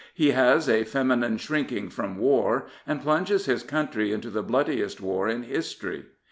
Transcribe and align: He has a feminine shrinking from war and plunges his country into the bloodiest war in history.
He 0.15 0.31
has 0.31 0.67
a 0.67 0.83
feminine 0.83 1.37
shrinking 1.37 1.91
from 1.91 2.17
war 2.17 2.65
and 2.87 3.03
plunges 3.03 3.45
his 3.45 3.61
country 3.61 4.11
into 4.11 4.31
the 4.31 4.41
bloodiest 4.41 4.99
war 4.99 5.27
in 5.29 5.43
history. 5.43 6.07